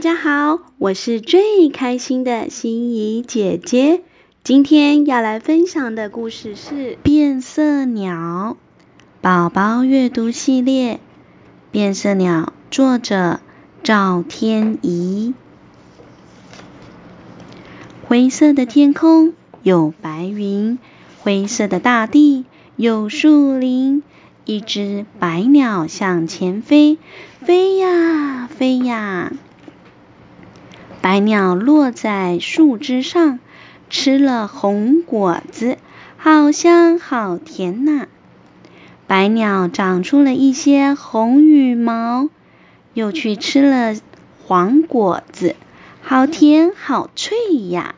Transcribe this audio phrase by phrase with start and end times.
[0.00, 4.00] 大家好我是最开心的心怡姐姐。
[4.42, 8.56] 今天要来分享的故事是《变色鸟》
[9.20, 10.94] 宝宝阅读系列，
[11.70, 13.40] 《变色鸟》作者
[13.82, 15.34] 赵天怡。
[18.06, 20.78] 灰色的天空有白云，
[21.18, 24.02] 灰色的大地有树林，
[24.46, 26.96] 一只白鸟向前飞，
[27.42, 29.34] 飞呀飞呀。
[31.02, 33.38] 白鸟落在树枝上，
[33.88, 35.78] 吃了红果子，
[36.18, 38.06] 好香好甜呐！
[39.06, 42.28] 白鸟长出了一些红羽毛，
[42.92, 43.98] 又去吃了
[44.44, 45.56] 黄果子，
[46.02, 47.34] 好甜好脆
[47.70, 47.94] 呀！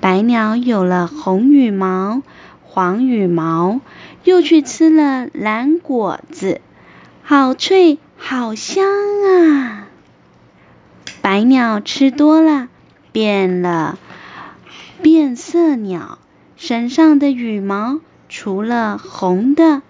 [0.00, 2.20] 白鸟有了红羽毛、
[2.62, 3.80] 黄羽毛，
[4.22, 6.60] 又去吃了蓝果子，
[7.22, 9.88] 好脆好香啊！
[11.24, 12.68] 白鸟吃多了，
[13.10, 13.98] 变了
[15.00, 16.18] 变色鸟，
[16.54, 19.80] 身上的羽毛除了红的、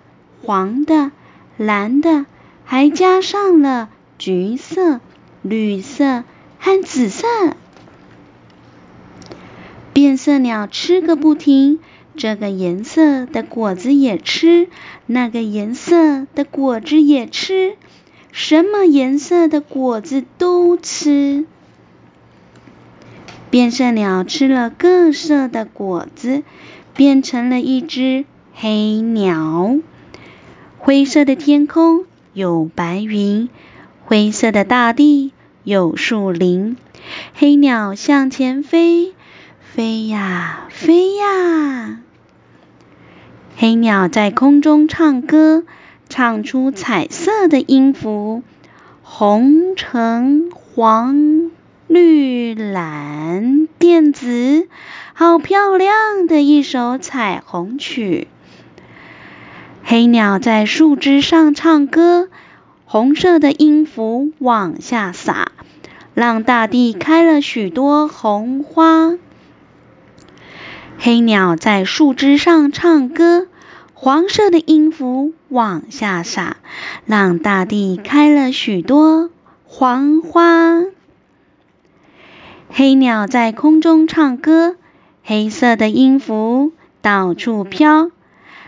[0.45, 1.11] 黄的、
[1.57, 2.27] 蓝的，
[2.65, 5.01] 还加上了橘色、
[5.43, 6.23] 绿色
[6.61, 7.27] 和紫色。
[9.93, 11.81] 变色鸟吃个不停，
[12.15, 14.69] 这个颜色的果子也吃，
[15.07, 17.77] 那个颜色的果子也吃。
[18.37, 21.47] 什么颜色的果子都吃。
[23.49, 26.43] 变色鸟吃了各色的果子，
[26.97, 29.77] 变成了一只黑鸟。
[30.79, 33.49] 灰色的天空有白云，
[34.05, 35.33] 灰色的大地
[35.63, 36.77] 有树林。
[37.35, 39.13] 黑鸟向前飞，
[39.61, 42.01] 飞呀飞呀。
[43.57, 45.63] 黑鸟在空中唱歌。
[46.17, 48.45] 唱出彩色的音符，
[49.03, 51.51] 红、橙、黄、
[51.89, 54.69] 绿、蓝、靛、紫，
[55.13, 58.29] 好漂亮的一首彩虹曲。
[59.83, 62.29] 黑鸟在树枝上唱歌，
[62.85, 65.51] 红色的音符往下洒，
[66.14, 69.17] 让大地开了许多红花。
[70.96, 73.48] 黑鸟在树枝上唱歌。
[73.97, 76.57] 黄色的音符往下洒，
[77.07, 79.31] 让大地开了许多
[79.65, 80.83] 黄花。
[82.69, 84.75] 黑鸟在空中唱歌，
[85.23, 86.73] 黑色的音符
[87.03, 88.11] 到处飘，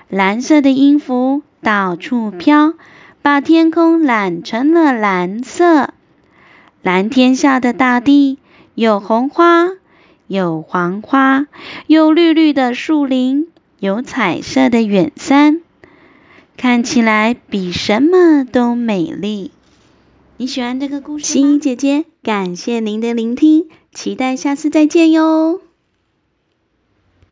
[0.09, 2.75] 蓝色的音符到处飘，
[3.21, 5.93] 把天空染成了蓝色。
[6.83, 8.39] 蓝天下的大地
[8.75, 9.67] 有红花，
[10.29, 11.47] 有黄花，
[11.89, 13.49] 有绿绿的树林。
[13.87, 15.61] 有彩色的远山，
[16.57, 19.53] 看起来比什么都美丽。
[20.39, 21.29] 你喜欢这个故事吗？
[21.29, 25.61] 心怡姐姐，感谢您的聆听，期待下次再见哟。